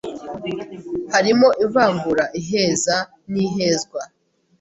harimo 1.13 1.47
ivangura, 1.65 2.23
iheza 2.39 2.95
n’ihezwa 3.31 4.01